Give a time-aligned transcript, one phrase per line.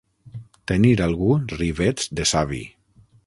[0.71, 2.63] Tenir algú rivets de savi.